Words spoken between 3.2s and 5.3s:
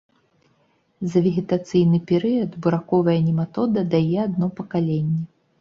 нематода дае адно пакаленне.